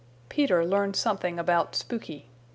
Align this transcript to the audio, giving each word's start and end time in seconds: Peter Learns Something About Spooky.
Peter 0.29 0.65
Learns 0.65 0.97
Something 0.97 1.37
About 1.37 1.75
Spooky. 1.75 2.25